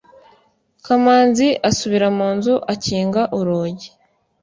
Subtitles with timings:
[0.85, 3.89] kamanzi asubira mu nzu akinga urugi